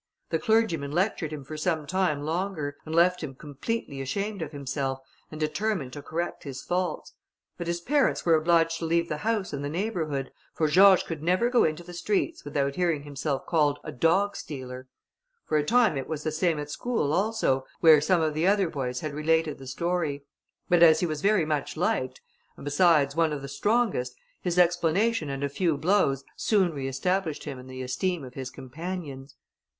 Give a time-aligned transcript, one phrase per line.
[0.31, 4.99] The clergyman lectured him for some time longer, and left him completely ashamed of himself,
[5.29, 7.13] and determined to correct his faults:
[7.55, 11.21] but his parents were obliged to leave the house and the neighbourhood, for George could
[11.21, 14.87] never go into the streets, without hearing himself called a dog stealer.
[15.45, 18.71] For a time it was the same at school also, where some of the other
[18.71, 20.25] boys had related the story;
[20.67, 22.21] but as he was very much liked,
[22.57, 27.43] and besides one of the strongest, his explanation and a few blows soon re established
[27.43, 29.35] him in the esteem of his companions.